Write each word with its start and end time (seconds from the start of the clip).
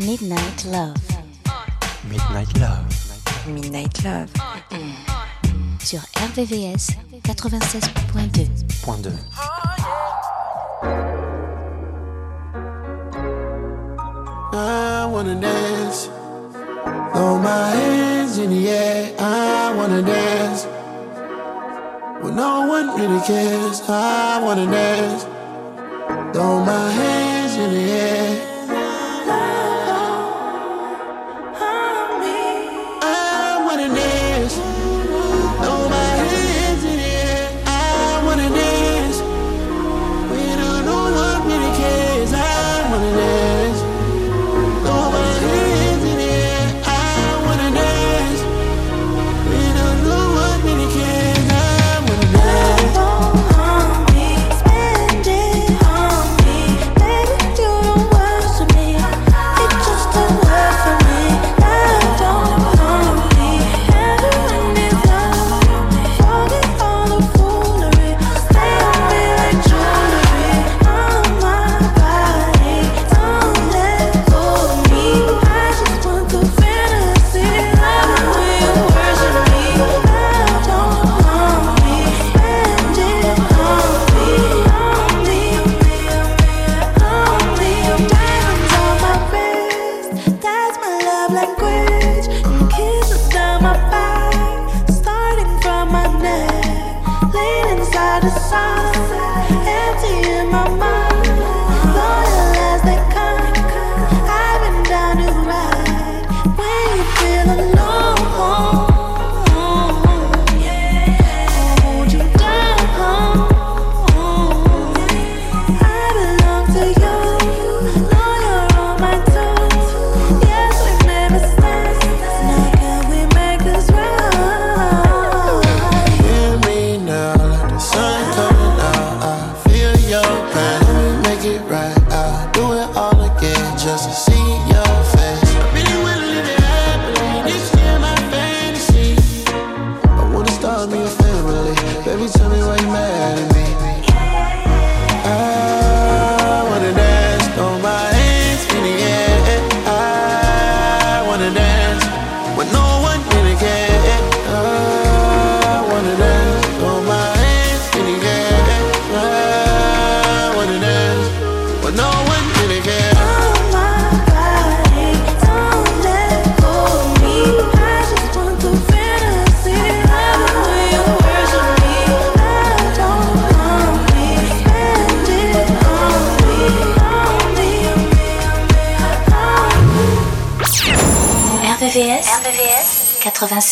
Midnight 0.00 0.64
Love. 0.64 0.94
Midnight 2.08 2.58
Love. 2.58 2.86
Midnight 3.46 4.02
Love. 4.02 4.30
Sur 5.82 6.00
RVVS 6.14 6.96
96.2. 7.24 8.48
Point 8.82 9.02
2. 9.02 9.10
I 14.54 15.06
wanna 15.10 15.34
dance. 15.38 16.08
Throw 17.12 17.38
my 17.38 17.70
hands 17.76 18.38
in 18.38 18.50
the 18.50 18.68
air. 18.70 19.12
I 19.18 19.74
wanna 19.76 20.00
dance. 20.02 20.35
No 22.36 22.66
one 22.66 23.00
really 23.00 23.22
cares, 23.22 23.80
I 23.88 24.42
wanna 24.44 24.66
dance. 24.70 25.24
Throw 26.34 26.62
my 26.62 26.90
hands 26.90 27.56
in 27.56 27.70
the 27.72 27.90
air. 27.92 28.15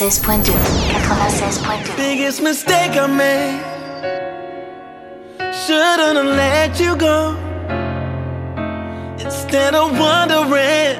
96.2. 0.05 0.53
96.2. 0.53 1.97
biggest 1.97 2.43
mistake 2.43 2.91
I 2.95 3.07
made. 3.07 3.65
Shouldn't 5.65 6.19
have 6.19 6.27
let 6.27 6.79
you 6.79 6.95
go. 6.95 7.35
Instead 9.19 9.75
of 9.75 9.99
wondering, 9.99 10.99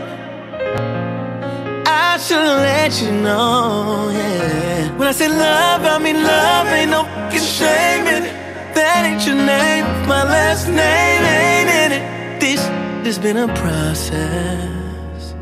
I 1.87 2.17
should've 2.17 2.63
let 2.65 3.03
you 3.03 3.11
know. 3.13 4.09
Yeah. 4.11 4.97
When 4.97 5.07
I 5.07 5.13
say 5.13 5.29
love, 5.29 5.85
I 5.85 5.99
mean 5.99 6.23
love. 6.23 6.69
Ain't 6.69 6.91
no 6.91 7.05
fucking 7.05 7.41
shame 7.41 8.07
in 8.07 8.23
it. 8.23 8.35
That 8.75 9.05
ain't 9.05 9.27
your 9.27 9.37
name. 9.37 9.85
My 10.09 10.25
last 10.25 10.67
name 10.67 11.23
ain't 11.43 11.69
in 11.69 11.93
it. 11.99 12.41
This 12.41 12.61
has 13.05 13.19
been 13.19 13.37
a 13.37 13.49
process. 13.55 15.35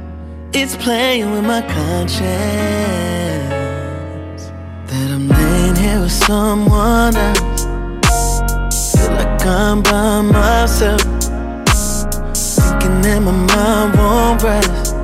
It's 0.52 0.76
playing 0.76 1.30
with 1.30 1.44
my 1.44 1.62
conscience 1.62 3.21
someone 6.32 7.14
else. 7.14 7.64
Feel 8.92 9.10
like 9.18 9.44
I'm 9.44 9.82
by 9.82 10.22
myself, 10.22 11.02
thinking 12.56 12.96
that 13.04 13.20
my 13.26 13.36
mind 13.50 13.90
won't 13.98 14.42
rest. 14.42 14.94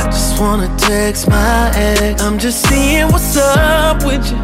I 0.00 0.04
just 0.06 0.40
wanna 0.40 0.70
text 0.76 1.28
my 1.28 1.70
ex. 1.76 2.20
I'm 2.20 2.36
just 2.36 2.66
seeing 2.68 3.06
what's 3.12 3.36
up 3.36 4.02
with 4.04 4.24
you, 4.30 4.38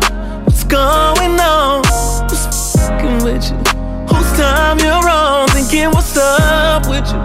what's 0.44 0.62
going 0.62 1.34
on, 1.40 1.82
what's 2.28 2.46
fucking 2.76 3.18
with 3.26 3.44
you, 3.50 3.58
whose 4.10 4.32
time 4.38 4.78
you're 4.78 5.08
on, 5.10 5.48
thinking 5.48 5.90
what's 5.90 6.16
up 6.16 6.86
with 6.92 7.06
you, 7.12 7.20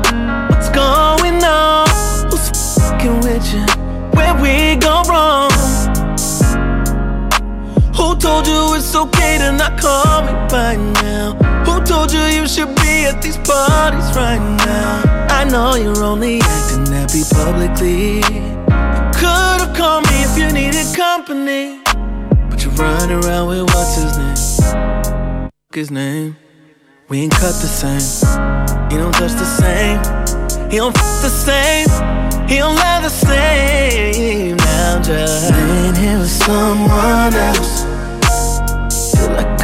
what's 0.49 0.69
going 0.83 1.37
on, 1.43 1.85
who's 2.31 2.49
fucking 2.79 3.19
with 3.27 3.45
you, 3.53 3.63
where 4.17 4.33
we 4.41 4.75
go 4.87 5.02
told 8.33 8.47
you 8.47 8.75
it's 8.75 8.95
okay 8.95 9.37
to 9.37 9.51
not 9.51 9.79
call 9.79 10.23
me 10.23 10.33
by 10.49 10.75
now? 11.03 11.33
Who 11.65 11.85
told 11.85 12.11
you 12.11 12.23
you 12.37 12.47
should 12.47 12.73
be 12.77 13.05
at 13.05 13.21
these 13.21 13.37
parties 13.37 14.09
right 14.15 14.41
now? 14.65 15.27
I 15.29 15.43
know 15.43 15.75
you're 15.75 16.03
only 16.03 16.39
acting 16.41 16.87
happy 16.87 17.21
publicly. 17.29 18.25
You 18.33 18.41
could've 19.13 19.75
called 19.77 20.05
me 20.09 20.17
if 20.27 20.33
you 20.35 20.51
needed 20.51 20.87
company. 20.95 21.81
But 22.49 22.63
you're 22.63 22.73
running 22.73 23.23
around 23.23 23.49
with 23.49 23.65
what's 23.73 23.95
his 24.01 24.17
name? 24.17 25.49
His 25.71 25.91
name. 25.91 26.35
We 27.09 27.21
ain't 27.23 27.33
cut 27.33 27.53
the 27.65 27.71
same. 27.81 28.01
He 28.89 28.97
don't 28.97 29.13
touch 29.13 29.33
the 29.43 29.49
same. 29.61 29.99
He 30.71 30.77
don't 30.77 30.97
f 30.97 31.21
the 31.21 31.29
same. 31.29 31.89
He 32.49 32.57
don't 32.57 32.75
love 32.75 33.03
the 33.03 33.09
same. 33.09 34.57
Now 34.57 34.95
I'm 34.95 35.03
just 35.03 35.51
laying 35.51 35.95
here 35.95 36.17
with 36.17 36.31
someone 36.31 37.33
else. 37.35 37.92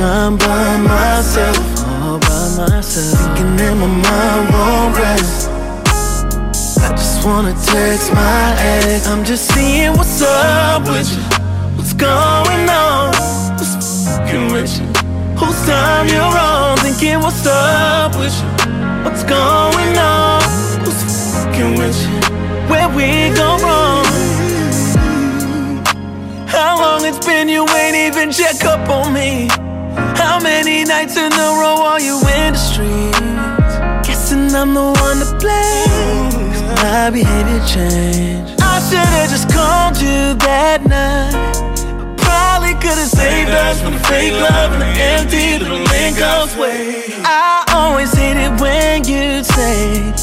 I'm 0.01 0.37
by 0.37 0.77
myself, 0.77 1.57
all 1.85 2.19
by 2.19 2.55
myself. 2.55 3.19
Thinking 3.19 3.57
that 3.57 3.75
my 3.75 3.87
mind 3.87 4.45
won't 4.53 4.97
rest. 4.97 5.49
I 6.79 6.91
just 6.95 7.25
wanna 7.25 7.51
text 7.51 8.13
my 8.13 8.55
ex. 8.59 9.07
I'm 9.07 9.25
just 9.25 9.53
seeing 9.53 9.91
what's 9.91 10.21
up 10.21 10.83
with 10.83 11.11
you. 11.11 11.21
What's 11.75 11.91
going 11.91 12.69
on? 12.69 13.11
What's 13.59 14.07
fucking 14.07 14.53
with 14.53 14.71
you? 14.79 14.87
Whose 15.35 15.61
time 15.67 16.07
you're 16.07 16.37
on? 16.47 16.77
Thinking 16.77 17.19
what's 17.19 17.45
up 17.45 18.15
with 18.15 18.31
you? 18.39 18.47
What's 19.03 19.23
going 19.23 19.97
on? 19.97 20.41
Who's 20.79 21.43
fucking 21.43 21.75
with 21.75 21.99
you? 22.07 22.19
Where 22.71 22.87
we 22.95 23.35
go 23.35 23.57
wrong? 23.59 24.05
How 26.47 26.79
long 26.79 27.03
it's 27.03 27.25
been 27.25 27.49
you 27.49 27.67
ain't 27.67 27.97
even 27.97 28.31
check 28.31 28.63
up 28.63 28.87
on 28.89 29.13
me? 29.13 29.49
How 29.95 30.39
many 30.39 30.83
nights 30.83 31.17
in 31.17 31.31
a 31.31 31.49
row 31.59 31.81
are 31.81 31.99
you 32.01 32.17
in 32.19 32.53
the 32.53 32.59
streets? 32.59 34.07
Guessing 34.07 34.53
I'm 34.55 34.73
the 34.73 34.91
one 35.05 35.19
to 35.19 35.29
blame. 35.39 36.49
My 36.81 37.09
behavior 37.09 37.61
changed. 37.65 38.61
I 38.61 38.79
should've 38.87 39.29
just 39.29 39.49
called 39.49 39.97
you 39.97 40.35
that 40.45 40.85
night. 40.85 42.17
Probably 42.17 42.73
could've 42.75 43.07
saved 43.07 43.51
us 43.51 43.81
from 43.81 43.93
the 43.93 43.99
fake 43.99 44.33
love 44.33 44.73
and 44.73 44.81
the 44.81 44.87
empty 44.87 45.59
little 45.59 45.83
lingers 45.93 46.55
way. 46.55 47.03
I 47.23 47.63
always 47.73 48.13
hate 48.13 48.37
it 48.37 48.59
when 48.61 49.03
you 49.03 49.43
say, 49.43 50.13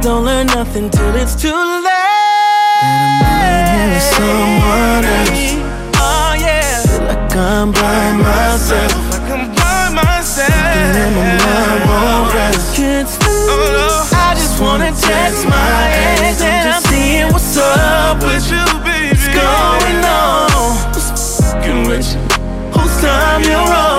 Don't 0.00 0.24
learn 0.24 0.46
nothing 0.48 0.90
till 0.90 1.14
it's 1.16 1.34
too 1.34 1.50
late. 1.50 1.92
I'm 2.82 4.00
someone 4.00 4.95
I'm 7.66 7.72
by 7.72 8.12
myself. 8.22 8.94
Like 9.10 9.28
I'm 9.28 9.52
by 9.56 9.90
myself. 9.92 10.50
And 10.54 11.16
my 11.16 11.34
mind 11.34 11.82
won't 11.90 12.34
rest. 12.34 12.76
Can't 12.76 13.08
sleep. 13.08 13.26
Oh, 13.26 14.10
no. 14.12 14.18
I 14.18 14.34
just 14.34 14.60
wanna 14.60 14.92
text 14.92 15.44
my 15.48 15.90
ex 15.90 16.40
and 16.42 16.68
I'm 16.70 16.82
seeing 16.82 17.26
what's 17.32 17.56
up 17.56 18.22
with 18.22 18.46
you, 18.52 18.62
baby. 18.86 19.08
What's 19.10 19.26
going 19.34 20.04
on? 20.04 20.46
fucking 21.42 21.88
with 21.88 22.06
you. 22.14 22.20
Whose 22.70 23.02
time 23.02 23.42
you're 23.42 23.58
on? 23.58 23.95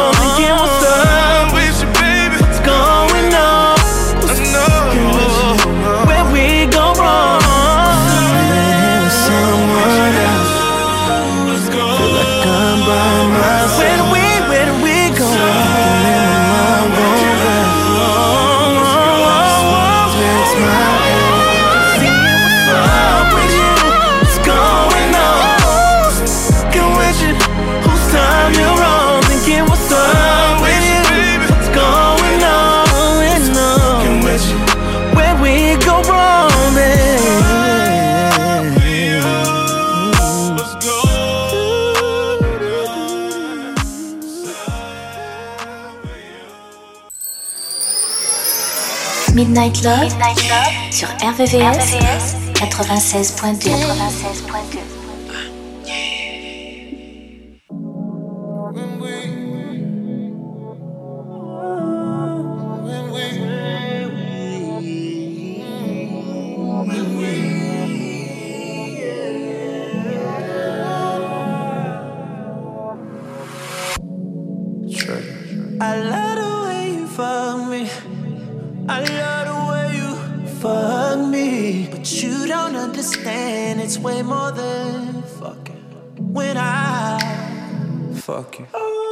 Midnight 49.67 49.83
Love, 50.47 50.71
sur 50.91 51.09
RVVS, 51.09 52.35
96.2. 52.53 53.69
96.2. 53.69 54.46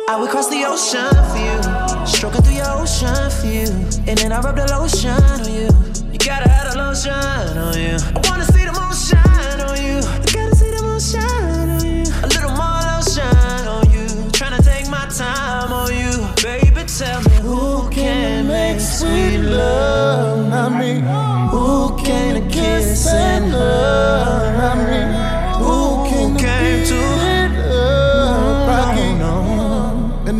I 0.07 0.21
would 0.21 0.29
cross 0.29 0.49
the 0.49 0.63
ocean 0.65 1.09
for 1.33 1.41
you, 1.41 2.05
stroking 2.05 2.43
through 2.43 2.53
your 2.53 2.69
ocean 2.77 3.31
for 3.31 3.47
you, 3.47 3.65
and 4.05 4.15
then 4.19 4.31
I 4.31 4.39
rub 4.39 4.55
the 4.55 4.67
lotion 4.67 5.09
on 5.09 5.51
you. 5.51 5.67
You 6.11 6.19
gotta 6.19 6.47
have 6.47 6.73
the 6.73 6.77
lotion 6.77 7.11
on 7.11 7.73
you. 7.73 7.97
I 8.13 8.29
wanna 8.29 8.45
see 8.45 8.65
the 8.65 8.73
moon 8.73 8.93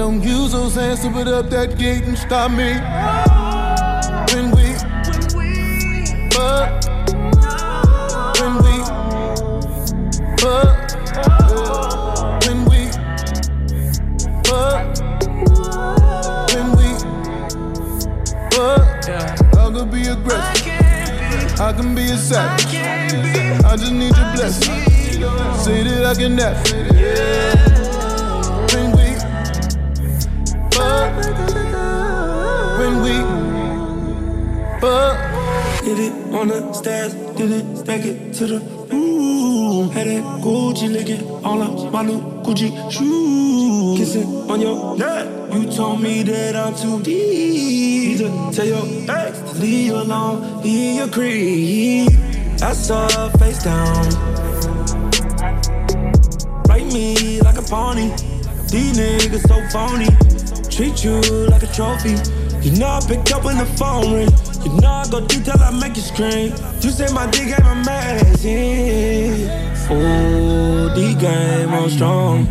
Don't 0.05 0.21
use 0.21 0.51
those 0.51 0.75
hands 0.75 0.99
to 0.99 1.09
put 1.09 1.27
up 1.27 1.49
that 1.49 1.79
gate 1.79 2.03
and 2.03 2.15
stop 2.15 2.51
me. 2.51 2.77
When 4.35 4.51
we 4.51 4.75
fuck, 6.29 6.69
when 8.37 8.53
we 8.61 8.73
fuck, 10.37 10.77
when 12.45 12.59
we 12.69 12.85
fuck, 14.45 14.85
when 16.53 16.67
we 16.77 16.87
fuck. 18.53 18.85
I 19.57 19.71
could 19.73 19.89
be 19.89 20.01
aggressive, 20.05 21.59
I 21.59 21.73
can 21.75 21.95
be 21.95 22.03
a 22.11 22.15
savage. 22.15 22.75
I 23.65 23.75
just 23.75 23.91
need 23.91 24.15
your 24.15 24.31
blessing. 24.35 24.83
Say 25.63 25.81
that 25.81 26.05
I 26.05 26.13
can 26.13 26.35
never. 26.35 26.61
When 26.61 27.64
when 32.79 33.01
we 33.01 33.15
fuck. 34.79 35.17
Did 35.84 36.00
it 36.00 36.13
on 36.34 36.48
the 36.48 36.74
stairs, 36.74 37.13
did 37.13 37.51
it 37.51 37.77
stack 37.77 38.05
it 38.05 38.34
to 38.34 38.48
the 38.48 38.60
room. 38.91 39.89
Had 39.91 40.08
that 40.08 40.24
Gucci 40.41 40.91
licking 40.91 41.24
all 41.46 41.62
of 41.62 41.91
my 41.91 42.01
new 42.01 42.20
Gucci 42.44 42.70
shoes. 42.91 44.00
Kissing 44.00 44.50
on 44.50 44.62
your 44.62 44.98
neck, 44.98 45.53
you 45.53 45.72
told 45.72 46.01
me 46.01 46.24
that 46.24 46.55
I'm 46.55 46.75
too 46.75 47.01
deep. 47.03 48.17
To 48.17 48.51
tell 48.51 48.65
your 48.65 48.86
ex 49.10 49.39
to 49.39 49.60
leave 49.60 49.88
you 49.88 49.96
alone, 49.96 50.63
he 50.63 51.00
agreed. 51.00 52.10
I 52.62 52.74
saw 52.74 53.08
her 53.10 53.29
face 53.38 53.63
down. 53.63 54.10
Write 56.67 56.88
me 56.91 57.41
like 57.41 57.58
a 57.58 57.62
pony. 57.62 58.10
These 58.72 58.98
niggas 58.98 59.48
so 59.48 59.58
phony. 59.70 60.35
Treat 60.75 61.05
you 61.05 61.22
like 61.48 61.63
a 61.63 61.67
trophy. 61.67 62.17
You 62.60 62.77
know 62.77 62.88
I 62.88 63.00
pick 63.08 63.32
up 63.32 63.46
when 63.46 63.58
the 63.58 63.65
phone 63.65 64.12
ring. 64.12 64.29
You 64.62 64.74
know 64.82 64.89
I 64.89 65.08
go 65.10 65.25
deep 65.25 65.46
till 65.46 65.58
I 65.58 65.72
make 65.72 65.96
you 65.96 66.01
scream. 66.01 66.51
You 66.82 66.89
say 66.89 67.08
my 67.13 67.32
D 67.32 67.46
game 67.46 67.65
amazing. 67.65 69.50
Oh, 69.89 70.91
D 70.94 71.15
game 71.15 71.74
on 71.74 71.89
strong. 71.89 72.46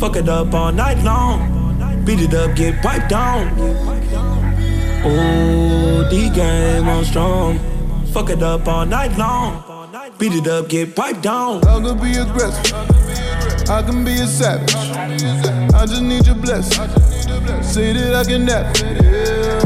Fuck 0.00 0.16
it 0.16 0.26
up 0.26 0.54
all 0.54 0.72
night 0.72 1.04
long. 1.04 2.02
Beat 2.06 2.20
it 2.20 2.32
up, 2.32 2.56
get 2.56 2.80
piped 2.80 3.10
down. 3.10 3.52
Oh, 5.04 6.08
D 6.08 6.30
game 6.30 6.88
on 6.88 7.04
strong. 7.04 7.58
Fuck 8.06 8.30
it 8.30 8.42
up 8.42 8.66
all 8.66 8.86
night 8.86 9.18
long. 9.18 9.62
Beat 10.18 10.32
it 10.32 10.48
up, 10.48 10.70
get 10.70 10.96
piped 10.96 11.20
down. 11.20 11.62
I 11.66 11.78
could 11.82 12.00
be 12.00 12.16
aggressive. 12.16 12.72
I 13.68 13.82
can 13.82 14.02
be 14.02 14.12
a 14.12 14.26
savage. 14.26 14.74
I 15.74 15.84
just 15.84 16.00
need 16.00 16.24
your 16.24 16.36
blessing. 16.36 17.05
Say 17.66 17.92
that 17.92 18.14
I 18.14 18.24
can 18.24 18.44
never. 18.46 18.72
Yeah. 19.02 19.60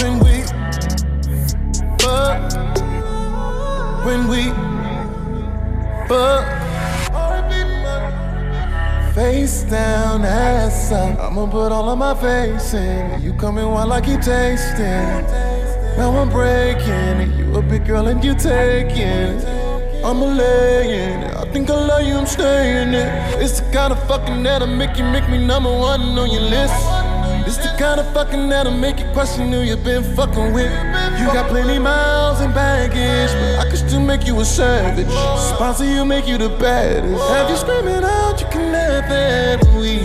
When 0.00 0.18
we 0.24 0.42
fuck, 1.98 2.38
when 4.04 4.28
we 4.28 4.52
fuck. 6.08 6.44
Face 9.14 9.62
down, 9.62 10.24
ass 10.24 10.90
up. 10.90 11.18
I'ma 11.20 11.46
put 11.46 11.70
all 11.70 11.88
of 11.88 11.98
my 11.98 12.14
face 12.14 12.74
in. 12.74 13.22
You 13.22 13.32
coming 13.34 13.66
while 13.66 13.92
I 13.92 14.00
keep 14.00 14.20
tasting. 14.20 15.24
Now 15.96 16.16
I'm 16.16 16.28
breaking. 16.28 17.32
You 17.38 17.56
a 17.56 17.62
big 17.62 17.86
girl 17.86 18.08
and 18.08 18.22
you 18.24 18.34
taking. 18.34 19.40
I'm 20.04 20.20
a 20.20 20.26
laying. 20.26 21.33
Think 21.54 21.70
I 21.70 21.74
love 21.86 22.02
you, 22.02 22.16
I'm 22.16 22.26
staying 22.26 22.94
it. 22.94 23.06
It's 23.40 23.60
the 23.60 23.70
kind 23.70 23.92
of 23.92 24.08
fucking 24.08 24.42
that'll 24.42 24.66
make 24.66 24.98
you 24.98 25.04
make 25.04 25.28
me 25.30 25.38
number 25.38 25.70
one 25.70 26.00
on 26.18 26.28
your 26.28 26.40
list. 26.40 26.74
It's 27.46 27.58
the 27.58 27.72
kind 27.78 28.00
of 28.00 28.12
fucking 28.12 28.48
that'll 28.48 28.72
make 28.72 28.98
you 28.98 29.08
question 29.12 29.52
who 29.52 29.60
you've 29.60 29.84
been 29.84 30.02
fucking 30.16 30.52
with. 30.52 30.72
You 31.16 31.26
got 31.26 31.48
plenty 31.48 31.78
miles 31.78 32.40
and 32.40 32.52
baggage, 32.52 33.30
but 33.30 33.64
I 33.64 33.70
could 33.70 33.78
still 33.78 34.00
make 34.00 34.26
you 34.26 34.40
a 34.40 34.44
savage. 34.44 35.06
Sponsor 35.54 35.84
you, 35.84 36.04
make 36.04 36.26
you 36.26 36.38
the 36.38 36.48
baddest. 36.48 37.22
Have 37.30 37.48
you 37.48 37.56
screaming 37.56 38.02
out, 38.02 38.40
you 38.40 38.48
can 38.48 38.72
laugh 38.72 39.62
we 39.76 39.98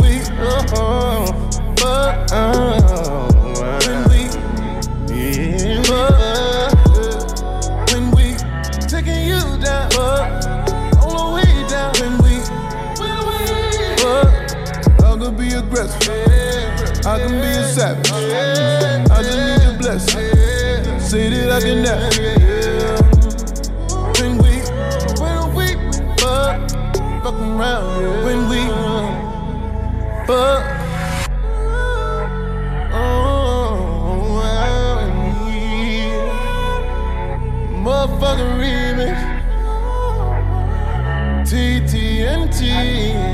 we 0.00 0.22
oh, 0.40 1.52
oh, 1.82 2.26
oh, 2.32 3.23
aggressive. 15.74 17.06
I 17.06 17.18
can 17.18 17.30
be 17.40 17.46
a 17.46 17.64
savage. 17.64 18.10
I 18.12 19.22
just 19.22 19.38
need 19.38 19.62
your 19.64 19.76
blessing. 19.78 21.00
Say 21.00 21.28
that 21.30 21.50
I 21.52 21.60
can 21.60 21.82
never. 21.82 22.08
When 24.20 24.32
we, 24.38 24.52
when 25.20 25.40
we 25.54 25.66
fuck, 26.18 26.70
fuck 27.22 27.34
around. 27.34 28.24
When 28.24 28.40
we 28.48 28.60
fuck. 30.26 30.62
Oh, 32.92 33.72
Motherfucking 37.84 38.52
remix. 38.60 39.16
TTNT. 41.44 43.33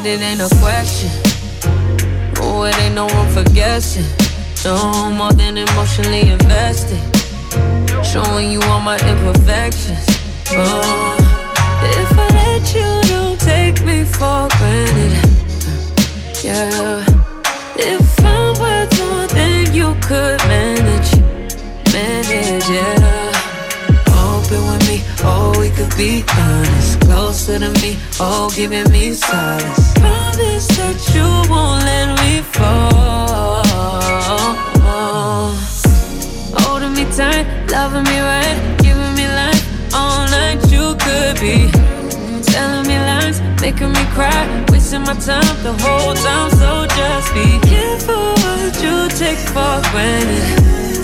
It, 0.00 0.20
ain't 0.22 0.40
a 0.40 0.48
question. 0.60 1.10
Oh, 2.38 2.62
it 2.62 2.78
ain't 2.78 2.94
no 2.94 3.08
room 3.08 3.28
for 3.30 3.42
guessing. 3.52 4.06
No 4.64 5.10
more 5.10 5.32
than 5.32 5.58
emotionally 5.58 6.30
invested. 6.30 7.02
Showing 8.04 8.52
you 8.52 8.62
all 8.70 8.80
my 8.80 8.96
imperfections. 9.10 10.06
Oh, 10.52 11.16
if 11.82 12.12
I 12.16 12.28
let 12.38 12.74
you, 12.74 13.08
don't 13.10 13.40
take 13.40 13.84
me 13.84 14.04
for 14.04 14.46
granted. 14.56 15.18
Yeah. 16.44 17.04
If 17.76 18.24
I'm 18.24 18.54
worth 18.60 18.98
more 19.00 19.26
than 19.26 19.74
you 19.74 19.96
could 20.00 20.38
manage, 20.46 21.10
manage, 21.92 22.68
yeah. 22.70 23.32
Open 24.14 24.62
with 24.70 24.88
me, 24.88 25.02
oh, 25.24 25.54
we 25.58 25.70
could 25.70 25.94
be 25.96 26.24
honest. 26.38 26.87
Closer 27.48 27.72
to 27.72 27.80
me, 27.80 27.96
oh, 28.20 28.52
giving 28.54 28.92
me 28.92 29.14
solace. 29.14 29.94
Promise 29.94 30.68
that 30.76 31.00
you 31.14 31.24
won't 31.48 31.82
let 31.82 32.08
me 32.20 32.42
fall. 32.42 33.62
Oh, 34.84 35.56
Holding 36.58 36.92
me 36.92 37.04
tight, 37.16 37.46
loving 37.70 38.04
me 38.04 38.20
right, 38.20 38.76
giving 38.82 39.14
me 39.16 39.26
life 39.28 39.64
all 39.94 40.28
night. 40.28 40.60
You 40.70 40.94
could 41.00 41.40
be 41.40 41.72
telling 42.52 42.86
me 42.86 42.98
lies, 42.98 43.40
making 43.62 43.92
me 43.92 44.04
cry, 44.12 44.44
wasting 44.68 45.00
my 45.08 45.14
time 45.14 45.56
the 45.64 45.72
whole 45.80 46.12
time. 46.12 46.50
So 46.50 46.84
just 47.00 47.32
be 47.32 47.58
careful 47.66 48.34
what 48.44 48.76
you 48.82 49.08
take 49.16 49.40
for 49.48 49.80
granted. 49.88 50.97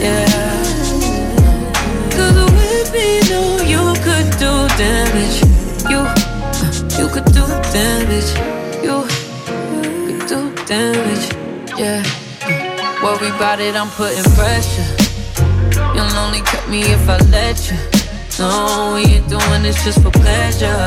Worry 13.20 13.28
about 13.28 13.60
it, 13.60 13.76
I'm 13.76 13.90
putting 13.90 14.24
pressure. 14.34 14.86
You'll 15.94 16.16
only 16.18 16.40
cut 16.40 16.68
me 16.68 16.80
if 16.82 17.08
I 17.08 17.18
let 17.30 17.70
you. 17.70 17.76
No, 18.38 18.92
we 18.94 19.16
ain't 19.16 19.28
doing 19.28 19.62
this 19.62 19.82
just 19.84 20.02
for 20.02 20.10
pleasure. 20.10 20.86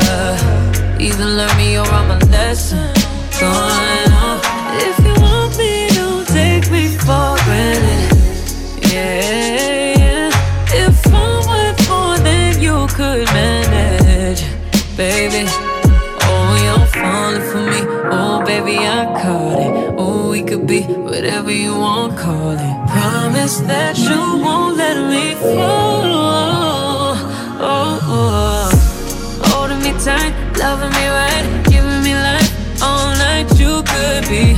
Either 1.00 1.26
learn 1.26 1.58
me 1.58 1.78
or 1.78 1.86
I'm 1.86 2.12
a 2.12 2.20
lesson. 2.26 2.94
Going 3.40 4.12
on. 4.24 4.40
If 4.88 4.98
you 5.06 5.14
want 5.22 5.58
me, 5.58 5.88
don't 5.96 6.28
take 6.28 6.70
me 6.72 6.88
for 6.88 7.36
granted. 7.46 8.18
Yeah, 8.92 9.98
yeah. 9.98 10.86
If 10.86 11.08
I'm 11.08 11.48
worth 11.48 11.90
more 11.90 12.18
than 12.18 12.62
you 12.62 12.88
could 12.88 13.26
manage, 13.28 14.44
baby. 14.98 15.77
Oh, 17.08 17.18
falling 17.18 17.42
for 17.52 17.64
me. 17.72 17.82
Oh, 18.12 18.44
baby, 18.46 18.78
I 18.78 19.06
caught 19.22 19.60
it. 19.60 19.96
Oh, 19.98 20.30
we 20.30 20.44
could 20.44 20.68
be 20.68 20.82
whatever 20.82 21.52
you 21.52 21.76
want, 21.76 22.18
call 22.18 22.52
it. 22.52 22.90
Promise 22.90 23.60
that 23.62 23.98
you 23.98 24.20
won't 24.44 24.78
let 24.78 24.98
me 25.10 25.36
fall. 25.36 26.04
Oh, 27.60 28.00
oh. 28.04 28.70
Holding 29.46 29.80
me 29.80 29.92
tight, 30.04 30.34
loving 30.58 30.92
me 30.92 31.08
right, 31.08 31.64
giving 31.70 32.04
me 32.04 32.14
life 32.14 32.82
all 32.82 33.10
night. 33.16 33.48
You 33.60 33.84
could 33.84 34.24
be 34.28 34.56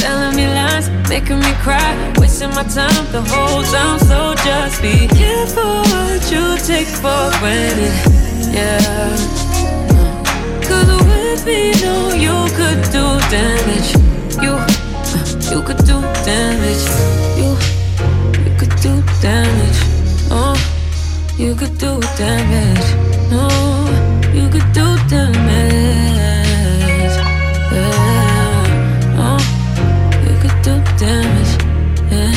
telling 0.00 0.36
me 0.36 0.46
lies, 0.46 0.88
making 1.08 1.40
me 1.40 1.52
cry, 1.64 1.92
wasting 2.18 2.50
my 2.50 2.64
time 2.64 3.04
the 3.12 3.22
whole 3.22 3.62
time. 3.64 3.98
So 4.00 4.34
just 4.44 4.80
be 4.82 5.06
careful 5.08 5.82
what 5.92 6.22
you 6.32 6.56
take 6.64 6.88
for 6.88 7.30
granted. 7.40 7.94
Yeah. 8.54 9.47
Cause 10.78 11.02
with 11.10 11.42
me, 11.44 11.72
no, 11.82 12.14
you 12.14 12.36
could 12.54 12.80
do 12.94 13.04
damage. 13.34 13.90
You, 14.44 14.54
you 15.50 15.58
could 15.66 15.78
do 15.78 15.98
damage. 16.22 16.86
You, 17.40 17.50
you 18.44 18.52
could 18.56 18.74
do 18.80 19.02
damage. 19.20 19.80
Oh, 20.30 20.54
you 21.36 21.56
could 21.56 21.76
do 21.78 21.98
damage. 22.16 22.88
No, 23.32 23.48
you 24.32 24.48
could 24.48 24.72
do 24.72 24.96
damage. 25.08 27.16
Yeah. 27.74 29.26
Oh, 29.26 29.40
you 30.28 30.36
could 30.42 30.58
do 30.62 30.74
damage. 30.96 31.52
Yeah, 32.12 32.32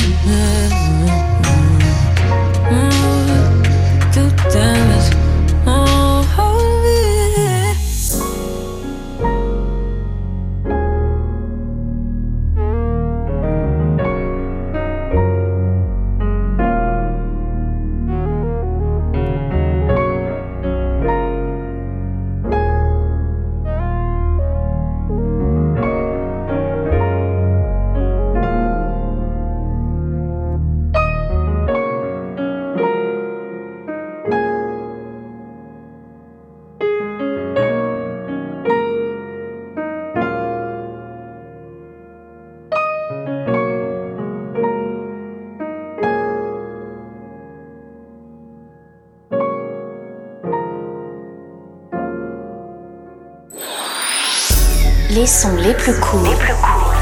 Les 55.22 55.28
sons 55.28 55.56
les 55.58 55.76
plus 55.76 55.94
courts 56.00 56.24
cool 56.24 56.30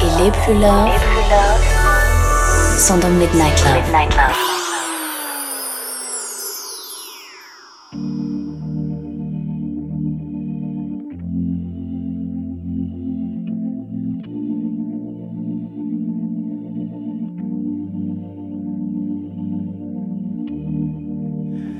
et 0.02 0.22
les 0.22 0.30
plus 0.30 0.54
love, 0.56 0.92
sont 2.78 2.98
dans 2.98 3.08
Midnight 3.12 3.64
Love. 3.64 3.76
Midnight 3.76 4.14
love. 4.18 4.36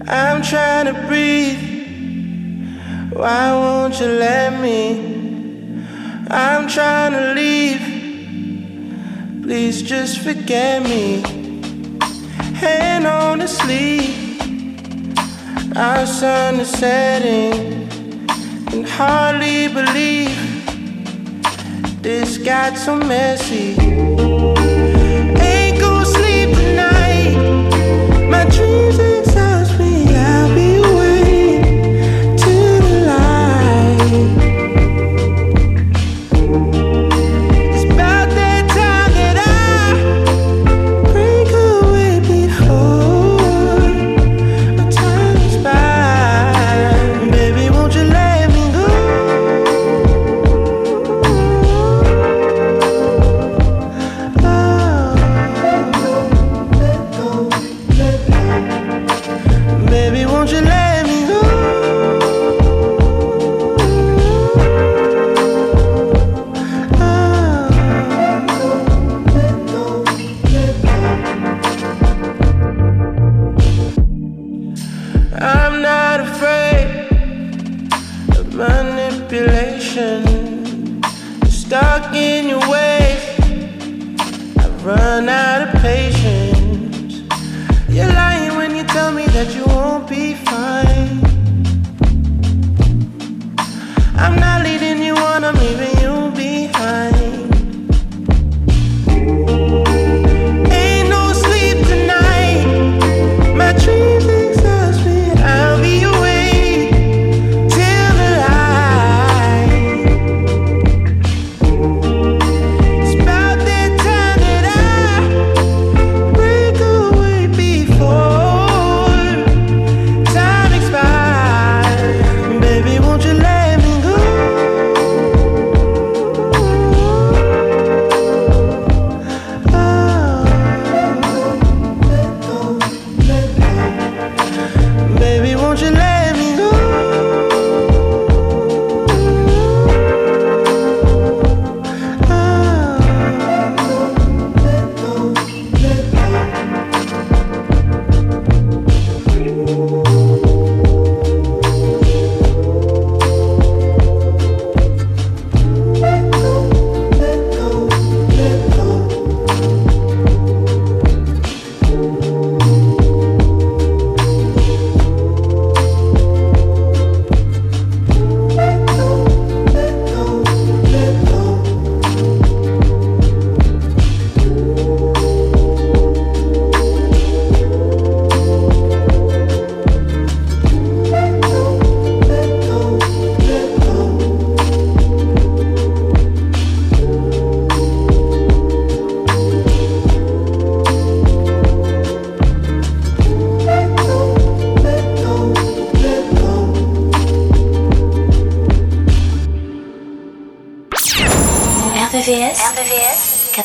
I'm 0.08 0.42
trying 0.42 0.86
to 0.86 0.94
breathe. 1.06 1.60
Why 3.12 3.52
won't 3.52 4.00
you 4.00 4.08
let 4.08 4.58
me? 4.62 5.19
I'm 6.32 6.68
trying 6.68 7.14
to 7.14 7.34
leave. 7.34 7.82
Please 9.42 9.82
just 9.82 10.20
forget 10.20 10.84
me. 10.84 11.24
And 12.62 13.50
sleeve. 13.50 14.40
our 15.76 16.06
sun 16.06 16.60
is 16.60 16.70
setting. 16.70 17.88
Can 18.68 18.84
hardly 18.84 19.70
believe 19.70 20.38
this 22.04 22.38
got 22.38 22.78
so 22.78 22.96
messy. 22.96 24.79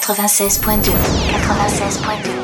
96.2. 0.05 0.93
96.2. 0.93 2.44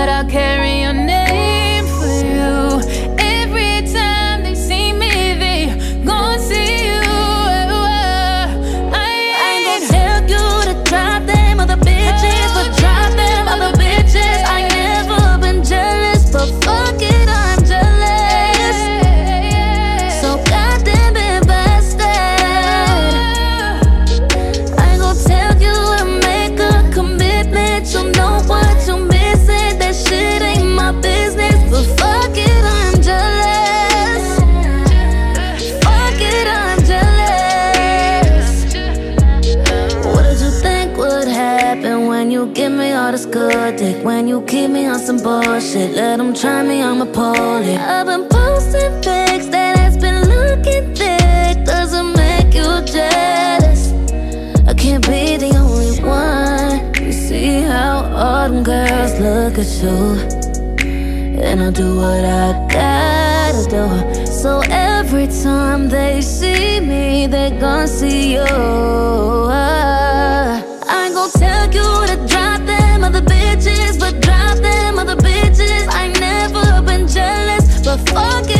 But 0.00 0.08
I'll 0.08 0.24
carry 0.24 0.59
some 45.10 45.22
bullshit, 45.24 45.96
let 45.96 46.18
them 46.18 46.32
try 46.32 46.62
me, 46.62 46.80
I'ma 46.82 47.04
pull 47.06 47.62
it. 47.72 47.80
I've 47.80 48.06
been 48.06 48.28
posting 48.28 48.92
pics 49.02 49.46
that 49.48 49.76
has 49.76 49.96
been 49.96 50.20
looking 50.34 50.94
thick. 50.94 51.64
Doesn't 51.64 52.12
make 52.12 52.54
you 52.54 52.70
jealous. 52.94 53.90
I 54.68 54.74
can't 54.74 55.04
be 55.04 55.36
the 55.36 55.52
only 55.56 56.00
one. 56.00 56.94
You 57.04 57.12
see 57.12 57.62
how 57.62 58.04
all 58.14 58.48
them 58.48 58.62
girls 58.62 59.18
look 59.18 59.58
at 59.58 59.70
you. 59.82 59.98
And 61.42 61.60
I'll 61.60 61.72
do 61.72 61.96
what 61.96 62.24
I 62.24 62.52
gotta 62.78 63.64
do. 63.68 64.26
So 64.26 64.62
every 64.70 65.26
time 65.42 65.88
they 65.88 66.20
see 66.20 66.78
me, 66.78 67.26
they 67.26 67.50
gon' 67.58 67.88
see 67.88 68.34
you. 68.34 68.46
I 70.92 71.06
ain't 71.06 71.14
gon' 71.14 71.30
tell 71.30 71.66
you 71.66 72.06
to 72.10 72.16
drop 72.28 72.60
them 72.64 73.02
other 73.02 73.22
bitches, 73.22 73.98
but 73.98 74.29
but 77.90 78.08
fuck 78.10 78.59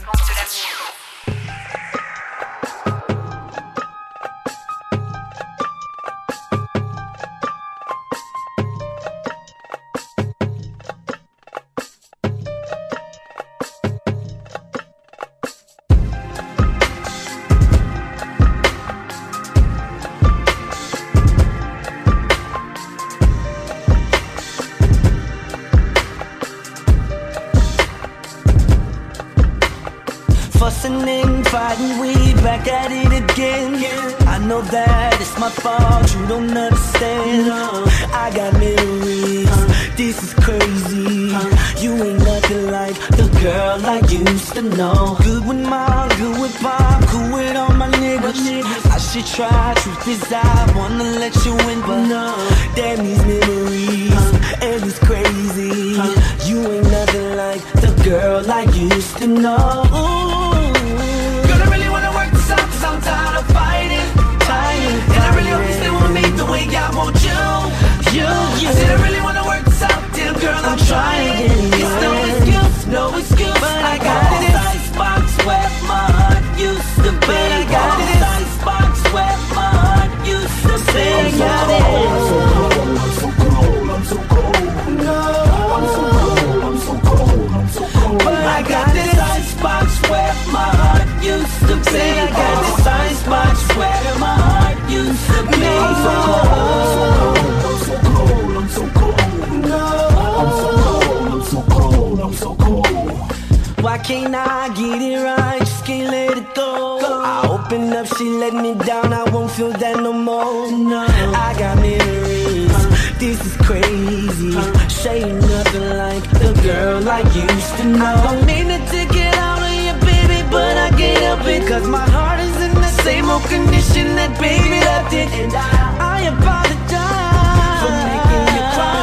She 108.21 108.29
let 108.29 108.53
me 108.53 108.73
down. 108.75 109.13
I 109.13 109.23
won't 109.31 109.49
feel 109.51 109.71
that 109.71 109.97
no 109.97 110.13
more. 110.13 110.71
No, 110.71 111.05
I 111.47 111.49
got 111.57 111.75
memories. 111.77 112.75
This 113.17 113.39
is 113.47 113.55
crazy. 113.67 114.51
She 114.95 115.09
ain't 115.09 115.41
nothing 115.53 115.89
like 116.03 116.25
the 116.41 116.51
girl 116.67 117.01
I 117.09 117.21
used 117.33 117.73
to 117.77 117.85
know. 117.85 118.05
I 118.05 118.13
don't 118.25 118.45
mean 118.45 118.67
to 118.67 119.01
get 119.17 119.33
out 119.47 119.61
of 119.67 119.73
you, 119.85 119.95
baby, 120.05 120.39
but 120.55 120.75
I 120.85 120.89
help 121.25 121.45
it. 121.55 121.67
Cause 121.67 121.87
my 121.87 122.05
heart 122.15 122.39
is 122.39 122.57
in 122.67 122.73
the 122.85 122.93
same 123.05 123.25
old 123.33 123.45
condition 123.55 124.05
that 124.17 124.31
baby 124.39 124.77
left 124.89 125.13
it. 125.13 125.29
And 125.41 125.53
I, 125.55 125.69
I 126.13 126.19
apologize 126.33 127.79
for 127.81 127.93
making 128.09 128.45
you 128.55 128.63
cry. 128.75 129.01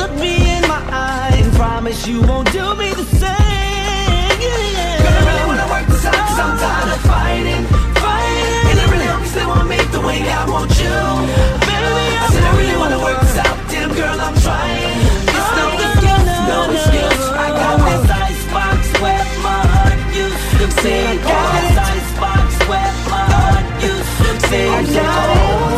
Look 0.00 0.14
me 0.24 0.34
in 0.56 0.62
my 0.74 0.82
eyes 1.06 1.34
and 1.42 1.52
promise 1.54 2.06
you 2.06 2.22
won't 2.22 2.50
do 2.52 2.64
me 2.80 2.88
the 2.94 3.06
same. 3.22 4.34
Yeah. 4.46 5.02
Girl, 5.02 5.16
I 5.18 5.22
really 5.28 5.44
wanna 5.50 5.68
work 5.74 5.86
this 5.90 6.04
out 6.06 6.14
cause 6.14 6.38
I'm 6.38 6.54
tired 6.58 6.92
of 6.94 7.13
way 10.14 10.30
I 10.30 10.44
want 10.46 10.70
you. 10.78 10.96
Baby, 11.66 12.06
I 12.22 12.26
said 12.32 12.44
I 12.44 12.52
really 12.58 12.78
wanna 12.82 13.00
work 13.06 13.18
this 13.20 13.36
out, 13.44 13.56
damn 13.70 13.90
girl, 13.98 14.18
I'm 14.26 14.36
trying. 14.46 14.98
It's 15.34 15.50
no 15.58 15.66
excuse, 15.84 16.26
no 16.50 16.58
excuse. 16.74 17.24
I 17.44 17.48
got 17.62 17.76
this 17.88 18.04
icebox 18.26 18.78
where 19.02 19.24
my 19.46 19.60
heart 19.74 20.00
used 20.22 20.50
to 20.60 20.66
be. 20.82 20.94
I 20.94 21.16
got 21.30 21.46
this 21.56 21.74
icebox 21.92 22.48
where 22.70 22.92
my 23.12 23.24
heart 23.34 23.66
used 23.90 24.14
to 24.24 24.32
be. 24.50 24.62
I 24.70 24.82
got 24.98 25.28
it. 25.34 25.74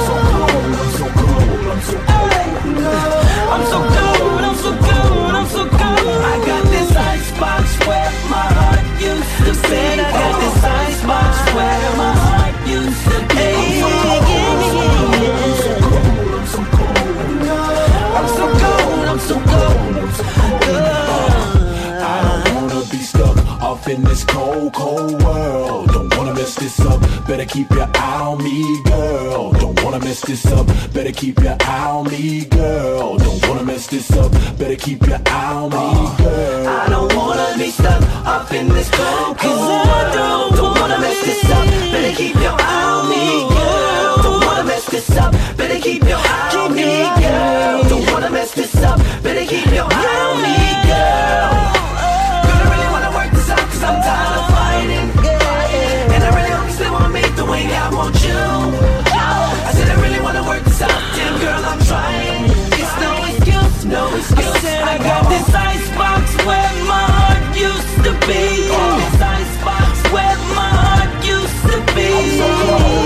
I'm 3.55 3.65
so 3.73 3.79
cold, 3.95 4.43
I'm 4.49 4.57
so 4.65 4.71
cold, 4.87 5.33
I'm 5.39 5.49
so 5.57 5.63
cold. 5.81 6.21
I 6.33 6.37
got 6.51 6.65
this 6.75 6.91
icebox 7.15 7.65
where 7.89 8.11
my 8.35 8.47
heart 8.59 8.85
used 9.01 9.33
to 9.47 9.53
be. 9.69 9.83
I 9.97 10.11
got 10.21 10.35
this 10.43 10.59
icebox 10.65 11.33
where 11.57 11.86
in 23.97 24.05
this 24.05 24.25
cold, 24.25 24.73
cold 24.75 25.23
world. 25.23 25.89
Don't 25.89 26.15
wanna 26.17 26.35
mess 26.35 26.55
this 26.55 26.79
up. 26.81 27.01
Better 27.27 27.47
keep 27.47 27.71
your 27.71 27.89
eye 27.95 28.21
on 28.21 28.45
me, 28.45 28.83
girl. 28.85 29.53
Don't 29.53 29.83
wanna 29.83 30.01
mess 30.01 30.21
this 30.21 30.45
up. 30.47 30.67
Better 30.93 31.13
keep 31.13 31.41
your 31.41 31.57
eye 31.61 31.91
on 31.91 32.05
me, 32.11 32.45
girl. 32.45 33.17
Don't 33.17 33.49
wanna 33.49 33.65
mess 33.65 33.87
this 33.87 34.11
up. 34.13 34.31
Better 34.59 34.77
keep 34.77 35.07
your 35.07 35.21
eye 35.27 35.55
on 35.55 35.71
me, 35.71 35.89
girl. 36.23 36.69
I 36.69 36.89
don't 36.89 37.15
wanna 37.17 37.49
be 37.59 37.71
stuck 37.71 38.03
up 38.27 38.53
in 38.53 38.69
this 38.69 38.91
cold, 38.91 39.39
cold 39.39 39.89
world. 39.89 40.55
Don't 40.61 40.79
wanna 40.81 40.99
mess 41.01 41.21
this 41.25 41.51
up. 41.51 41.65
Better 41.93 42.15
keep 42.21 42.35
your 42.37 42.57
eye 42.59 42.85
on 42.97 43.09
me, 43.13 43.25
girl. 43.57 44.17
Don't 44.27 44.45
wanna 44.47 44.65
mess 44.65 44.85
this 44.87 45.11
up. 45.17 45.33
Better 45.57 45.81
keep 45.81 46.03
your 46.05 46.23
eye 46.37 46.55
on 46.63 46.75
me, 46.75 46.91
girl. 47.23 47.83
Don't 47.91 48.13
wanna 48.13 48.31
mess 48.31 48.53
this 48.53 48.77
up. 48.83 48.99
Better 49.23 49.47
keep 49.47 49.67
your 49.79 49.89
eye 49.91 50.21
on 50.31 50.37
me, 50.45 50.56
And 54.85 56.23
I 56.23 56.31
really 56.37 56.51
hope 56.51 56.67
you 56.67 56.73
still 56.75 56.93
want 56.93 57.13
me 57.13 57.23
the 57.35 57.45
way 57.47 57.65
I 57.73 57.89
want 57.89 58.15
you. 58.23 58.37
Oh. 58.37 59.69
I 59.69 59.73
said 59.73 59.89
I 59.89 60.01
really 60.03 60.21
wanna 60.21 60.43
work 60.45 60.65
this 60.65 60.83
out, 60.83 60.91
damn 61.17 61.41
girl, 61.41 61.65
I'm 61.65 61.81
trying. 61.81 62.45
It's 62.77 62.97
no 63.01 63.13
excuse, 63.25 63.85
no 63.87 64.15
excuse. 64.15 64.65
I 64.93 64.99
got 64.99 65.29
this 65.31 65.49
icebox 65.55 66.37
where 66.45 66.73
my 66.85 67.05
heart 67.09 67.57
used 67.57 67.97
to 68.05 68.13
be. 68.29 68.69
This 69.01 69.21
icebox 69.23 70.13
where 70.13 70.37
my 70.55 70.69
heart 70.69 71.25
used 71.25 71.63
to 71.73 71.79
be. 71.95 73.06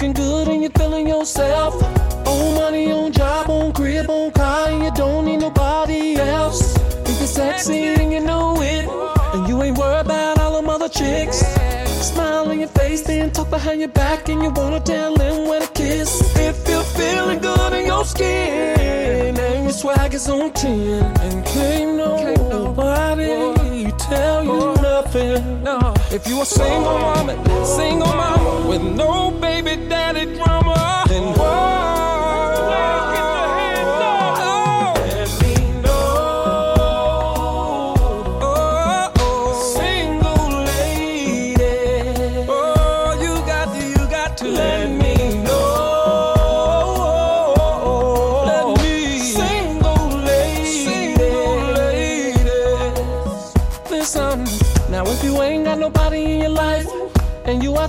Looking 0.00 0.12
good 0.12 0.46
and 0.46 0.62
you're 0.62 0.70
feeling 0.78 1.08
yourself. 1.08 1.74
On 2.24 2.54
money, 2.54 2.92
on 2.92 3.10
job, 3.10 3.50
on 3.50 3.72
crib, 3.72 4.08
on 4.08 4.30
car, 4.30 4.68
and 4.68 4.84
you 4.84 4.92
don't 4.92 5.24
need 5.24 5.38
nobody 5.38 6.14
else. 6.14 6.76
If 7.04 7.18
you're 7.18 7.26
sexy 7.26 7.82
and 7.82 8.12
you 8.12 8.20
know 8.20 8.62
it, 8.62 8.86
and 9.34 9.48
you 9.48 9.60
ain't 9.60 9.76
worried 9.76 10.06
about 10.06 10.38
all 10.38 10.52
them 10.52 10.70
other 10.70 10.88
chicks. 10.88 11.38
Smile 12.10 12.48
on 12.48 12.60
your 12.60 12.68
face, 12.68 13.02
then 13.02 13.32
talk 13.32 13.50
behind 13.50 13.80
your 13.80 13.88
back, 13.88 14.28
and 14.28 14.40
you 14.40 14.50
wanna 14.50 14.78
tell 14.78 15.16
them 15.16 15.48
where 15.48 15.62
to 15.62 15.72
kiss. 15.72 16.20
If 16.36 16.68
you're 16.68 16.84
feeling 16.84 17.40
good 17.40 17.72
in 17.72 17.86
your 17.86 18.04
skin, 18.04 19.36
and 19.36 19.64
your 19.64 19.72
swag 19.72 20.14
is 20.14 20.28
on 20.28 20.52
10, 20.52 21.02
and 21.22 21.44
can't 21.44 21.96
nobody 21.96 23.90
tell 23.98 24.44
you 24.44 24.74
nothing. 24.80 25.64
No. 25.64 25.92
If 26.12 26.28
you're 26.28 26.42
a 26.42 26.46
single 26.46 26.98
woman, 26.98 27.64
single 27.64 28.14
mama 28.14 28.68
with 28.68 28.82
no 28.82 29.37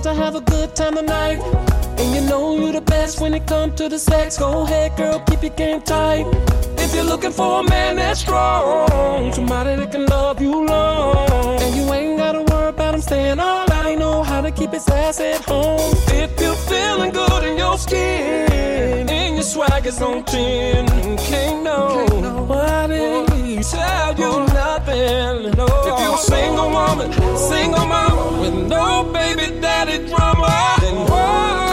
and 0.00 0.06
you 0.06 0.10
out 0.10 0.16
to 0.16 0.22
have 0.22 0.34
a 0.34 0.40
good 0.40 0.74
time 0.76 0.94
tonight, 0.94 1.38
and 1.98 2.14
you 2.14 2.20
know 2.28 2.56
you 2.56 2.72
the 2.72 2.80
best 2.80 3.20
when 3.20 3.34
it 3.34 3.46
comes 3.46 3.74
to 3.76 3.88
the 3.88 3.98
sex, 3.98 4.38
go 4.38 4.62
ahead, 4.62 4.96
girl, 4.96 5.20
keep 5.20 5.42
your 5.42 5.54
game 5.56 5.80
tight. 5.82 6.26
If 6.78 6.94
you're 6.94 7.04
looking 7.04 7.32
for 7.32 7.60
a 7.60 7.62
man 7.62 7.96
that's 7.96 8.20
strong, 8.20 9.32
somebody 9.32 9.76
that 9.76 9.92
can 9.92 10.06
love 10.06 10.40
you 10.40 10.66
long, 10.66 11.60
and 11.60 11.76
you 11.76 11.92
ain't 11.92 12.18
gotta 12.18 12.42
worry 12.42 12.68
about 12.68 12.94
him 12.94 13.00
staying 13.00 13.40
all 13.40 13.66
night, 13.68 13.98
know 13.98 14.22
how 14.22 14.40
to 14.40 14.50
keep 14.50 14.72
his 14.72 14.88
ass 14.88 15.20
at 15.20 15.44
home. 15.44 15.94
If 16.08 16.40
you're 16.40 16.54
feeling 16.54 17.12
good 17.12 17.44
in 17.44 17.58
your 17.58 17.78
skin, 17.78 19.08
and 19.08 19.34
your 19.34 19.44
swag 19.44 19.86
is 19.86 20.00
on 20.00 20.24
10, 20.24 20.86
can't 21.18 21.60
tell 23.62 24.16
you 24.18 24.46
nothing. 24.54 25.50
No. 25.56 25.66
If 25.66 26.00
you're 26.00 26.14
a 26.14 26.18
single 26.18 26.70
woman, 26.70 27.12
single 27.36 27.86
mama 27.86 28.40
with 28.40 28.54
no 28.68 29.04
baby 29.12 29.60
daddy 29.60 30.08
drama, 30.08 30.76
then 30.80 30.96
whoa. 31.06 31.69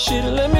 Shit, 0.00 0.24
let 0.24 0.50
me 0.50 0.59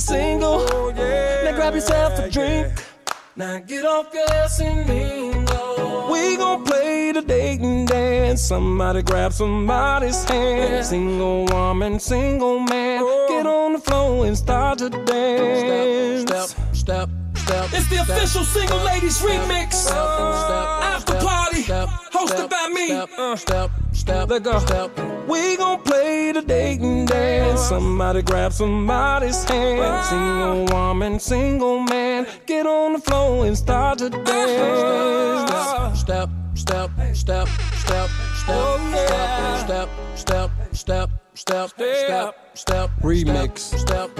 You're 0.00 0.16
single. 0.16 0.64
Now 0.94 1.52
grab 1.54 1.74
yourself 1.74 2.18
a 2.18 2.30
drink. 2.30 2.72
Now 3.36 3.58
get 3.58 3.84
off 3.84 4.14
your 4.14 4.32
ass 4.32 4.58
and 4.58 4.88
mingle. 4.88 6.08
We 6.10 6.38
gon' 6.38 6.64
play 6.64 7.12
the 7.12 7.20
dating 7.20 7.84
dance. 7.84 8.40
Somebody 8.40 9.02
grab 9.02 9.34
somebody's 9.34 10.24
hand. 10.24 10.86
Single 10.86 11.44
woman, 11.46 12.00
single 12.00 12.60
man. 12.60 13.04
Get 13.28 13.46
on 13.46 13.74
the 13.74 13.78
floor 13.78 14.24
and 14.24 14.38
start 14.38 14.78
to 14.78 14.88
dance. 14.88 16.22
Step, 16.22 16.48
step, 16.74 17.10
step. 17.34 17.68
It's 17.74 17.86
the 17.90 17.96
official 17.96 18.44
single 18.44 18.78
ladies 18.78 19.18
remix. 19.18 19.90
After 19.90 21.19
party, 21.50 21.62
hosted 22.12 22.50
by 22.50 22.68
me. 22.68 23.36
Step, 23.36 23.70
step, 23.92 24.30
let 24.30 24.42
go. 24.42 24.90
We 25.28 25.56
gon' 25.56 25.82
play 25.82 26.32
the 26.32 26.42
dating 26.42 27.06
dance. 27.06 27.60
Somebody 27.60 28.22
grab 28.22 28.52
somebody's 28.52 29.44
hand. 29.44 30.04
Single 30.06 30.64
woman, 30.66 31.20
single 31.20 31.80
man. 31.80 32.26
Get 32.46 32.66
on 32.66 32.94
the 32.94 32.98
floor 33.00 33.46
and 33.46 33.56
start 33.56 33.98
to 33.98 34.10
dance. 34.10 35.50
Step, 36.00 36.28
step, 36.54 36.90
step, 37.14 37.48
step, 37.78 38.08
step, 38.34 38.78
step, 39.66 39.88
step, 40.16 40.50
step, 40.74 41.10
step, 41.34 41.70
step, 41.74 42.34
step, 42.54 42.90
remix. 43.02 43.60
Step. 43.78 44.10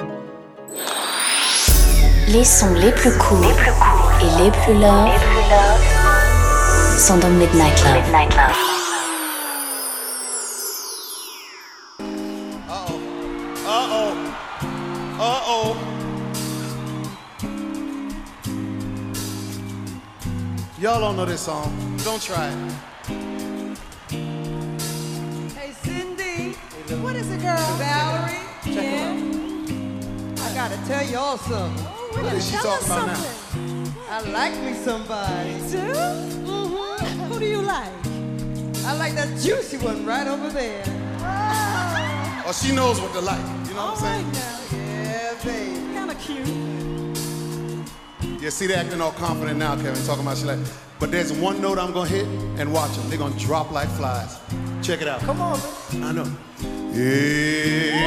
Les 2.28 2.44
sons 2.44 2.74
les 2.74 2.92
plus 2.92 3.10
courts 3.18 3.44
et 4.20 4.44
les 4.44 4.50
plus 4.52 4.74
love 7.00 7.06
sont 7.06 7.18
dans 7.18 7.30
Midnight 7.30 7.82
Love. 7.84 8.54
Uh-oh. 13.66 14.14
Uh-oh. 15.18 15.76
Y'all 20.78 21.00
don't 21.00 21.16
know 21.16 21.24
this 21.24 21.40
song. 21.40 21.72
Don't 22.04 22.20
try 22.20 22.48
it. 22.48 22.54
Hey, 25.56 25.72
Cindy. 25.82 26.56
What 27.02 27.16
is 27.16 27.30
it, 27.30 27.40
girl? 27.40 27.76
Valerie. 27.78 28.40
Check 28.64 28.74
yeah. 28.74 29.16
I 30.44 30.54
gotta 30.54 30.78
tell 30.86 31.04
y'all 31.06 31.38
something. 31.38 31.84
What 32.22 32.32
is 32.34 32.44
she 32.50 32.56
talking 32.56 32.86
about 32.86 33.06
now? 33.06 33.24
I 34.10 34.20
like 34.32 34.54
me 34.62 34.74
somebody. 34.74 35.50
You 35.70 35.94
do? 35.94 36.39
Do 37.40 37.46
you 37.46 37.62
like? 37.62 37.90
I 38.84 38.92
like 38.98 39.14
that 39.14 39.28
juicy 39.40 39.78
one 39.78 40.04
right 40.04 40.28
over 40.28 40.50
there. 40.50 40.84
Oh, 42.46 42.52
she 42.52 42.70
knows 42.74 43.00
what 43.00 43.14
to 43.14 43.20
like. 43.22 43.40
You 43.66 43.72
know 43.72 43.86
what 43.86 44.02
I'm 44.02 44.06
saying? 44.06 44.30
Now. 44.32 44.60
Yeah, 44.76 45.34
baby. 45.42 45.80
Kinda 45.94 46.14
cute. 46.16 46.46
Yeah, 48.42 48.50
see, 48.50 48.66
they 48.66 48.74
acting 48.74 49.00
all 49.00 49.12
confident 49.12 49.58
now, 49.58 49.74
Kevin, 49.76 50.04
talking 50.04 50.22
about 50.22 50.36
she 50.36 50.44
like. 50.44 50.58
But 50.98 51.10
there's 51.10 51.32
one 51.32 51.62
note 51.62 51.78
I'm 51.78 51.94
gonna 51.94 52.10
hit, 52.10 52.26
and 52.58 52.74
watch 52.74 52.94
them. 52.94 53.08
They're 53.08 53.16
gonna 53.16 53.38
drop 53.38 53.70
like 53.70 53.88
flies. 53.88 54.36
Check 54.82 55.00
it 55.00 55.08
out. 55.08 55.22
Come 55.22 55.40
on, 55.40 55.58
man. 55.94 56.04
I 56.04 56.12
know. 56.12 56.26
Yeah. 56.92 58.04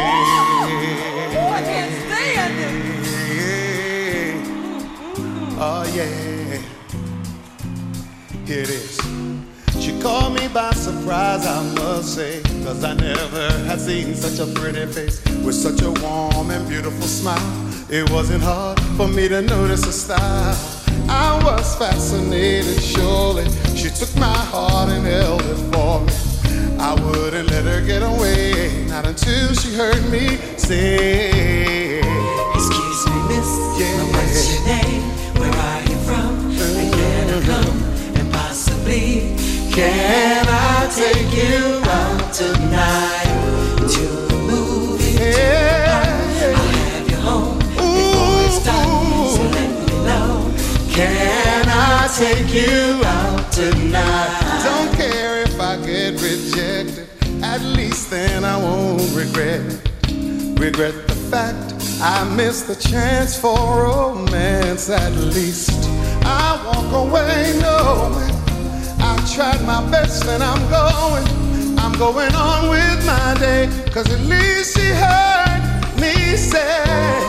Oh, 1.39 1.49
I 1.49 1.61
can't 1.63 1.91
stand 2.05 2.59
it. 2.59 2.73
Yeah. 4.37 5.57
Oh 5.59 5.83
yeah. 5.95 6.61
Here 8.45 8.61
it 8.61 8.69
is. 8.69 8.99
She 9.83 9.99
caught 9.99 10.31
me 10.31 10.47
by 10.47 10.71
surprise, 10.71 11.45
I 11.45 11.61
must 11.75 12.15
say, 12.15 12.41
cause 12.63 12.85
I 12.85 12.93
never 12.93 13.49
had 13.67 13.81
seen 13.81 14.15
such 14.15 14.39
a 14.39 14.49
pretty 14.53 14.85
face 14.85 15.21
with 15.43 15.55
such 15.55 15.81
a 15.81 15.91
warm 16.01 16.51
and 16.51 16.65
beautiful 16.69 17.05
smile. 17.05 17.37
It 17.89 18.09
wasn't 18.09 18.43
hard 18.43 18.79
for 18.95 19.09
me 19.09 19.27
to 19.27 19.41
notice 19.41 19.83
her 19.83 19.91
style. 19.91 20.55
I 21.09 21.37
was 21.43 21.75
fascinated, 21.75 22.81
surely. 22.81 23.43
She 23.75 23.89
took 23.89 24.15
my 24.15 24.37
heart 24.53 24.87
and 24.87 25.05
held 25.05 25.41
it 25.41 25.57
for 25.73 25.99
me. 25.99 26.13
I 26.79 26.93
wouldn't 27.03 27.51
let 27.51 27.65
her 27.65 27.85
get 27.85 28.03
away, 28.03 28.85
not 28.87 29.05
until 29.05 29.53
she 29.53 29.75
heard 29.75 30.09
me 30.09 30.37
say, 30.55 31.99
Excuse 32.55 33.05
me, 33.09 33.19
miss. 33.27 33.51
Yeah. 33.77 34.03
What's 34.15 34.47
your 34.49 34.65
name? 34.65 35.03
Where 35.39 35.51
are 35.51 35.81
you 35.83 35.92
can 39.73 40.45
I 40.47 40.87
take 40.93 41.33
you 41.33 41.81
out 41.89 42.31
tonight 42.31 43.25
to 43.89 44.05
the 44.27 44.37
movie? 44.47 45.13
Yeah. 45.13 46.45
I'll 46.53 46.67
have 46.67 47.09
you 47.09 47.17
home 47.17 47.57
before 47.57 48.45
it's. 48.45 48.63
So 49.35 49.43
let 49.57 49.69
me 49.89 49.95
know. 50.05 50.53
Can 50.91 51.65
I 51.67 52.07
take 52.15 52.53
you 52.53 53.01
out 53.03 53.51
tonight? 53.51 54.61
Don't 54.63 54.95
care 54.95 55.41
if 55.41 55.59
I 55.59 55.77
get 55.77 56.21
rejected. 56.21 57.07
At 57.43 57.61
least 57.61 58.11
then 58.11 58.45
I 58.45 58.57
won't 58.57 59.01
regret. 59.15 59.61
Regret 60.59 61.07
the 61.07 61.15
fact 61.31 61.73
I 61.99 62.23
missed 62.35 62.67
the 62.67 62.75
chance 62.75 63.35
for 63.35 63.57
romance. 63.57 64.91
At 64.91 65.13
least 65.13 65.71
I 66.23 66.61
walk 66.63 66.93
away 67.07 67.59
knowing 67.59 68.42
tried 69.27 69.61
my 69.65 69.79
best 69.89 70.25
and 70.25 70.43
I'm 70.43 70.59
going. 70.69 71.25
I'm 71.79 71.93
going 71.97 72.33
on 72.35 72.69
with 72.69 73.05
my 73.05 73.35
day. 73.39 73.69
Cause 73.91 74.11
at 74.11 74.19
least 74.21 74.75
she 74.75 74.87
heard 74.89 75.61
me 75.99 76.35
say, 76.35 76.83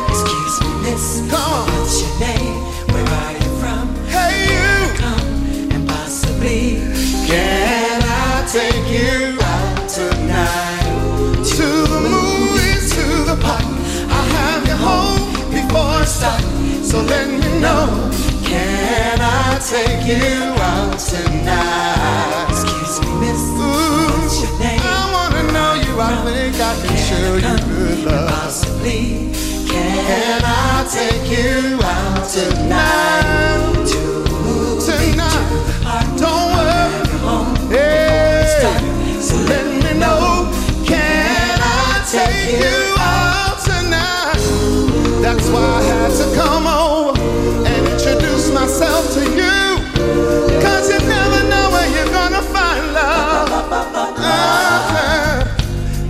Excuse 0.09 0.61
me, 0.61 0.69
miss. 0.83 1.23
Come 1.31 1.53
on. 1.53 1.67
What's 1.69 2.01
your 2.03 2.21
name? 2.21 2.57
Where 2.93 3.05
are 3.05 3.33
you 3.33 3.51
from? 3.61 3.95
Hey 4.07 4.35
you. 4.51 4.99
Come 4.99 5.73
and 5.73 5.89
possibly, 5.89 6.81
Can 7.27 8.03
I 8.03 8.47
take 8.51 8.87
you 8.91 9.39
out 9.41 9.89
tonight? 9.89 11.45
To 11.57 11.67
the 11.93 12.01
movies, 12.01 12.91
to 12.95 13.25
the 13.31 13.37
park. 13.41 13.63
I'll 13.63 14.31
have 14.41 14.67
you 14.67 14.77
home 14.77 15.51
before 15.51 16.03
it's 16.03 16.21
dark. 16.21 16.41
So 16.83 17.01
let 17.03 17.29
me 17.29 17.61
know. 17.61 18.34
Can 18.55 19.19
I 19.21 19.59
take 19.73 20.03
you 20.07 20.55
out 20.71 20.99
tonight? 20.99 22.47
excuse 22.51 23.01
me, 23.03 23.11
miss. 23.23 23.43
Ooh, 23.59 24.43
your 24.43 24.59
name? 24.61 24.81
I 24.83 25.03
wanna 25.15 25.43
know 25.53 25.73
you. 25.85 25.93
I 26.01 26.13
think 26.27 26.57
I 26.61 26.73
can 26.83 26.97
show 27.09 27.35
you 27.45 27.57
good 27.69 27.99
love. 28.07 28.31
Possibly, 28.31 29.33
Can 29.71 30.05
can 30.09 30.43
I 30.45 30.87
take 30.99 31.27
you 31.37 31.81
out 31.83 32.25
tonight? 32.29 33.87
to 33.91 34.03
Tonight, 34.87 36.19
don't 36.19 36.49
worry. 36.55 36.91
Hey, 37.71 38.47
so 39.21 39.37
let 39.51 39.67
me 39.67 39.99
know. 39.99 40.51
Can 40.87 41.59
I 41.61 42.05
take 42.15 42.61
you 42.63 42.79
out 42.99 43.59
tonight? 43.69 44.43
That's 45.23 45.49
why 45.49 45.65
I 45.81 45.83
had 45.91 46.11
to 46.21 46.27
come 46.37 46.67
over 46.67 47.19
and 47.73 47.84
myself 48.65 49.13
to 49.13 49.21
you. 49.21 49.77
Cause 50.65 50.89
you 50.91 50.99
never 51.07 51.43
know 51.51 51.69
where 51.75 51.89
you're 51.95 52.13
gonna 52.13 52.41
find 52.41 52.95
love. 52.95 53.51
Uh-huh. 54.17 55.45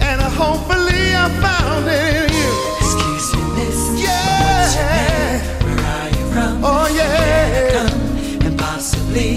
And 0.00 0.20
hopefully 0.22 1.04
I 1.24 1.26
found 1.42 1.88
it 1.88 2.14
in 2.22 2.28
you. 2.38 2.52
Excuse 2.78 3.34
me, 3.34 3.42
miss. 3.56 3.80
Yeah. 4.00 5.42
Where 5.64 5.80
are 5.94 6.08
you 6.16 6.24
from? 6.32 6.64
Oh 6.64 6.86
yeah. 6.94 7.88
Come 7.88 8.46
and 8.46 8.56
possibly, 8.56 9.32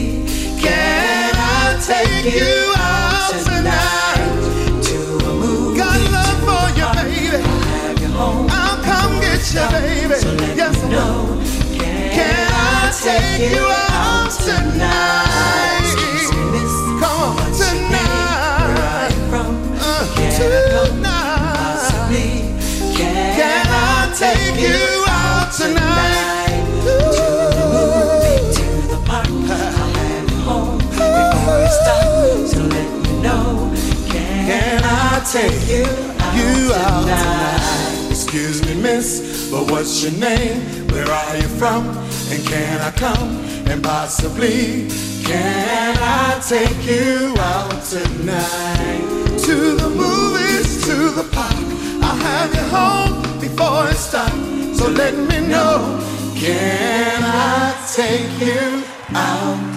Can 0.62 1.34
I 1.34 1.82
take 1.90 2.26
you 2.38 2.74
out 2.78 3.34
tonight? 3.50 4.30
to 4.90 4.98
a 5.26 5.34
movie? 5.42 5.80
Got 5.80 5.98
love 6.14 6.40
for 6.46 6.66
you, 6.78 6.88
baby. 7.02 7.42
Have 7.42 8.00
you 8.00 8.10
home? 8.10 8.48
I'll 8.52 8.78
come 8.84 9.14
get 9.22 9.42
you, 9.56 9.66
baby. 9.74 10.18
Yes, 10.56 10.84
I 10.84 10.90
know. 10.90 11.37
Take 13.08 13.40
you 13.54 13.64
out 13.64 14.30
tonight? 14.32 15.96
Come 17.00 17.22
on, 17.24 17.38
tonight. 17.54 19.12
tonight. 20.76 21.88
Can, 22.98 23.66
I 23.70 24.14
take 24.14 24.60
you 24.60 25.06
out 25.08 25.54
tonight? 25.54 26.68
to 30.92 31.80
dark. 31.86 32.48
So 32.50 32.60
let 32.60 32.90
me 33.06 33.22
know. 33.22 33.74
Can, 34.10 34.82
I 34.84 35.24
take 35.32 35.70
you 35.70 35.86
out 36.74 37.04
tonight? 37.04 37.57
Excuse 38.28 38.66
me, 38.66 38.82
miss, 38.82 39.50
but 39.50 39.72
what's 39.72 40.04
your 40.04 40.12
name? 40.20 40.60
Where 40.90 41.10
are 41.10 41.38
you 41.38 41.48
from? 41.48 41.88
And 42.30 42.46
can 42.46 42.82
I 42.82 42.92
come? 42.92 43.30
And 43.72 43.82
possibly, 43.82 44.90
can 45.24 45.98
I 45.98 46.38
take 46.46 46.84
you 46.86 47.34
out 47.40 47.82
tonight? 47.86 49.40
To 49.46 49.78
the 49.78 49.90
movies, 49.90 50.86
to 50.88 51.10
the 51.12 51.24
park. 51.32 51.56
I'll 52.04 52.18
have 52.18 52.54
you 52.54 52.68
home 52.68 53.40
before 53.40 53.88
it's 53.90 54.12
dark. 54.12 54.34
So 54.76 54.90
let 54.90 55.16
me 55.16 55.48
know. 55.48 55.98
Can 56.36 57.24
I 57.24 57.74
take 57.96 58.46
you 58.46 58.84
out? 59.16 59.77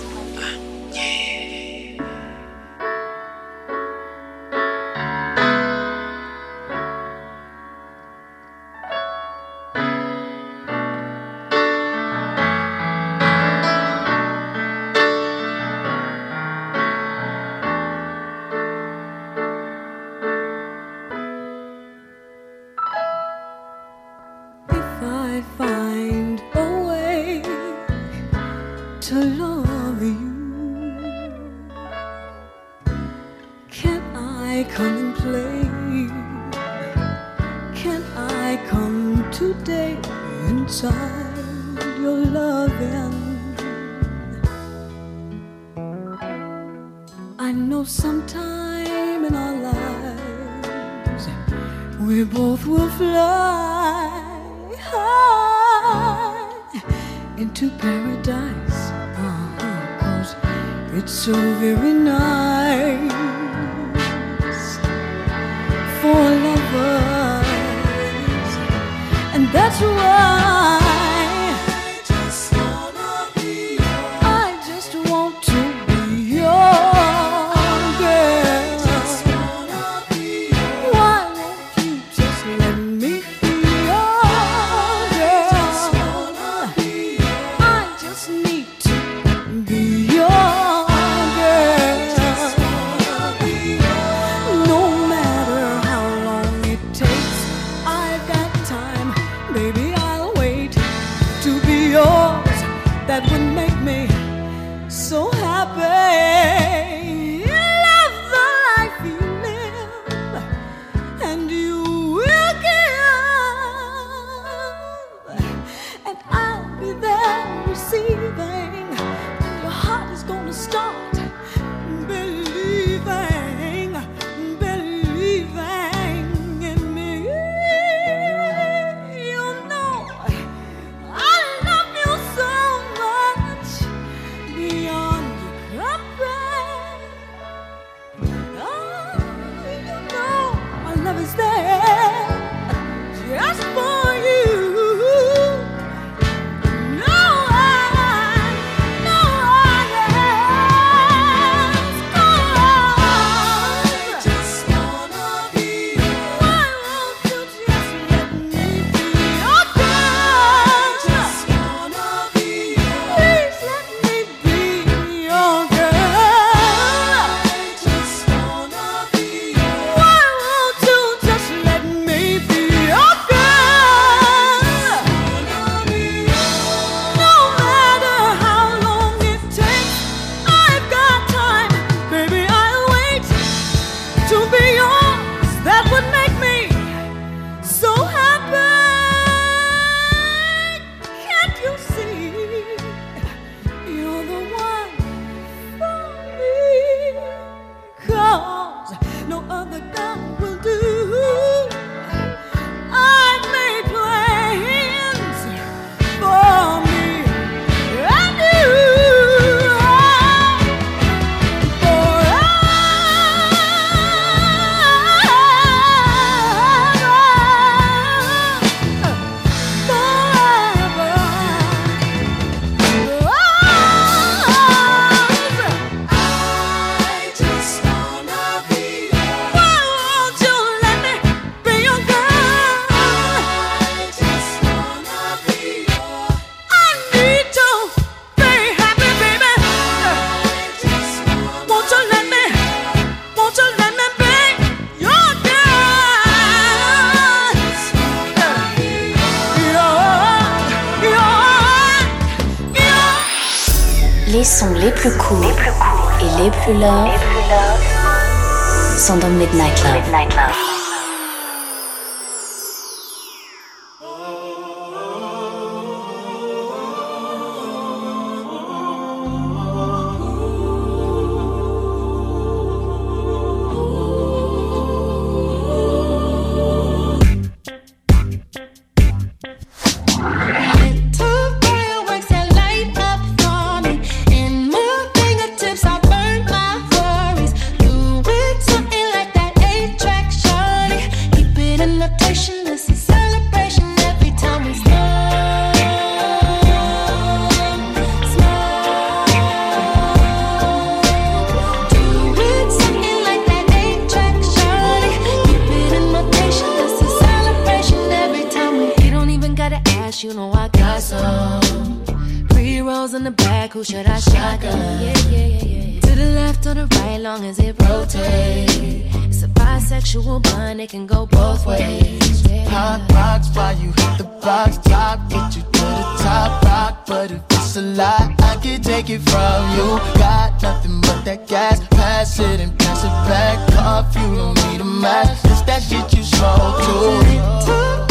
Should 313.83 314.05
I 314.05 314.19
shotgun. 314.19 314.77
Yeah, 315.01 315.17
yeah, 315.29 315.47
yeah, 315.47 315.65
yeah. 315.65 315.99
To 316.01 316.15
the 316.15 316.25
left 316.35 316.67
or 316.67 316.75
the 316.75 316.85
right, 316.97 317.17
long 317.17 317.43
as 317.45 317.57
it 317.57 317.75
rotates. 317.81 318.77
It's 318.77 319.41
a 319.41 319.47
bisexual 319.47 320.43
bond, 320.43 320.79
it 320.79 320.91
can 320.91 321.07
go 321.07 321.25
both 321.25 321.65
ways. 321.65 322.47
Yeah. 322.47 322.69
Hot 322.69 323.01
rocks 323.11 323.49
while 323.55 323.75
you 323.75 323.87
hit 323.87 324.17
the 324.19 324.25
box 324.39 324.77
top, 324.77 325.27
get 325.29 325.55
you 325.55 325.63
to 325.63 325.71
the 325.71 326.05
top 326.21 326.63
rock. 326.63 327.07
But 327.07 327.31
if 327.31 327.41
it's 327.49 327.75
a 327.75 327.81
lie, 327.81 328.35
I 328.39 328.57
can 328.61 328.81
take 328.83 329.09
it 329.09 329.21
from 329.21 329.71
you. 329.75 329.97
Got 330.19 330.61
nothing 330.61 331.01
but 331.01 331.25
that 331.25 331.47
gas, 331.47 331.79
pass 331.87 332.39
it 332.39 332.59
and 332.59 332.77
pass 332.77 333.03
it 333.03 333.15
back. 333.27 333.57
Off, 333.79 334.15
you 334.15 334.35
don't 334.35 334.55
need 334.69 334.81
a 334.81 334.85
mask. 334.85 335.43
It's 335.45 335.63
that 335.63 335.81
shit 335.81 336.13
you 336.13 336.23
smoke 336.23 338.05
too. 338.05 338.10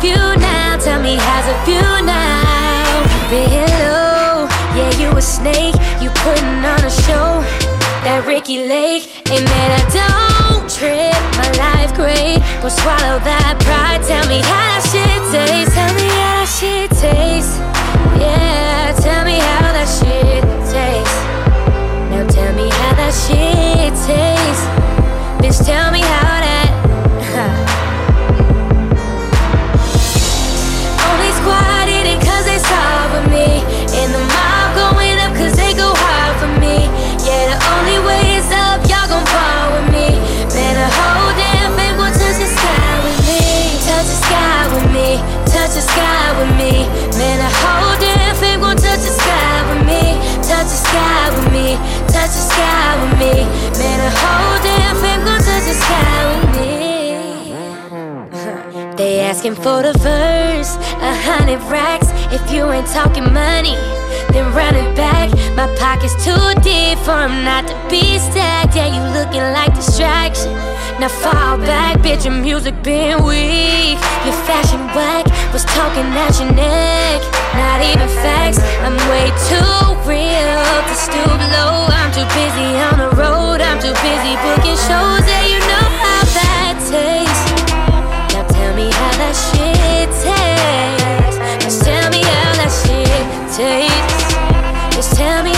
few 0.00 0.16
now. 0.16 0.78
Tell 0.78 1.00
me 1.00 1.16
how's 1.16 1.46
a 1.46 1.56
few 1.68 1.88
now. 2.04 3.04
Been 3.28 3.68
low, 3.84 4.48
yeah, 4.74 4.90
you 4.98 5.10
a 5.16 5.22
snake. 5.22 5.76
You 6.00 6.08
putting 6.24 6.64
on 6.64 6.80
a 6.84 6.90
show. 6.90 7.44
That 8.00 8.24
Ricki 8.26 8.64
Lake, 8.64 9.12
and 9.28 9.44
man, 9.44 9.70
I 9.76 9.82
don't 9.92 10.64
trip. 10.72 11.20
My 11.36 11.48
life 11.60 11.92
great, 11.92 12.40
go 12.64 12.72
swallow 12.72 13.20
that 13.28 13.60
pride. 13.60 14.00
Tell 14.08 14.24
me 14.24 14.40
how 14.40 14.64
that 14.72 14.82
shit 14.88 15.20
tastes. 15.28 15.76
Tell 15.76 15.92
me 15.92 16.08
how 16.08 16.40
that 16.40 16.48
shit 16.48 16.88
tastes. 16.96 17.60
Yeah, 18.16 18.96
tell 19.04 19.24
me 19.28 19.36
how 19.36 19.76
that 19.76 19.84
shit 19.84 20.39
asking 59.50 59.62
for 59.62 59.82
the 59.82 59.92
verse, 59.98 60.76
a 61.00 61.14
hundred 61.14 61.60
racks. 61.70 62.08
If 62.32 62.52
you 62.52 62.70
ain't 62.70 62.86
talking 62.86 63.32
money, 63.32 63.76
then 64.32 64.52
run 64.54 64.74
it 64.74 64.96
back. 64.96 65.30
My 65.56 65.66
pocket's 65.76 66.14
too 66.24 66.54
deep 66.62 66.98
for 66.98 67.26
him 67.26 67.44
not 67.44 67.66
to 67.68 67.74
be 67.88 68.18
stacked. 68.18 68.76
Yeah, 68.76 68.88
you 68.88 69.02
looking 69.18 69.42
like 69.52 69.74
distraction. 69.74 70.52
Now 71.00 71.08
fall 71.08 71.58
back, 71.58 71.98
bitch, 71.98 72.24
your 72.24 72.34
music 72.34 72.74
been 72.82 73.24
weak. 73.24 73.98
Your 74.24 74.36
fashion 74.46 74.80
whack 74.94 75.26
was 75.52 75.64
talking 75.64 76.06
at 76.14 76.38
your 76.38 76.52
neck. 76.52 77.20
Not 77.54 77.80
even 77.82 78.08
facts, 78.22 78.58
I'm 78.84 78.96
way 79.10 79.30
too 79.48 79.82
real 80.06 80.62
to 80.88 80.94
stoop 80.94 81.40
low. 81.56 81.88
I'm 81.88 82.10
too 82.12 82.26
busy 82.36 82.68
on 82.88 82.96
the 82.98 83.10
road, 83.16 83.60
I'm 83.60 83.80
too 83.80 83.94
busy 84.04 84.32
booking 84.44 84.78
shows. 84.86 85.24
Yeah, 85.26 85.44
you 85.46 85.58
know 85.58 85.86
how 86.04 86.22
that 86.36 86.76
tastes. 86.90 87.29
Just 91.60 91.84
tell 91.84 92.10
me 92.10 92.22
how 92.22 92.52
that 92.56 92.70
shit. 92.82 93.10
Just 94.92 95.16
tell 95.16 95.44
me 95.44 95.49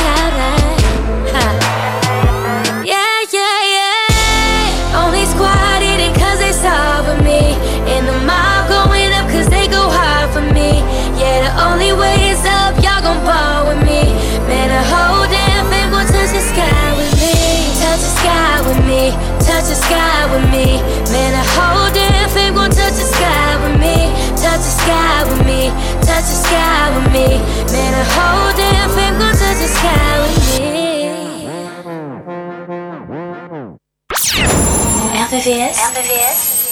sky 26.53 26.85
with 26.95 27.09
me. 27.13 27.29
Man, 27.73 27.93
the 27.97 28.05
whole 28.15 28.53
damn 28.57 28.91
thing 28.97 29.15
gon' 29.19 29.35
touch 29.41 29.59
the 29.63 29.69
sky 29.69 30.13
with 30.23 30.37
me. 30.61 30.73
RVVS 35.23 35.79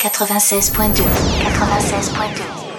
96.2 0.00 1.04
96.2 1.50 2.69